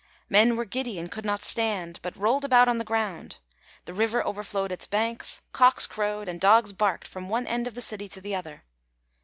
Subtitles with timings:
[0.29, 3.37] Men were giddy and could not stand, but rolled about on the ground;
[3.85, 7.83] the river overflowed its banks; cocks crowed, and dogs barked from one end of the
[7.83, 8.63] city to the other.